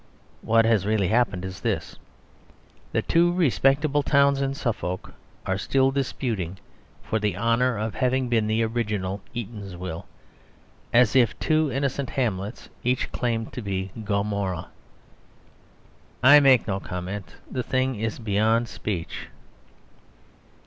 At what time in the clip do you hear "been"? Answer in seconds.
8.27-8.47